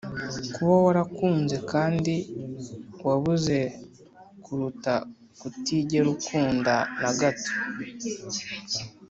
kuba 0.53 0.75
warakunze 0.85 1.55
kandi 1.71 2.13
wabuze, 3.05 3.57
kuruta 4.43 4.93
kutigera 5.39 6.07
ukunda 6.15 6.75
na 7.01 7.11
gato 7.19 7.51